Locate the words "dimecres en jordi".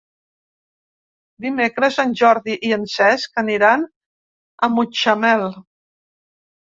1.45-2.55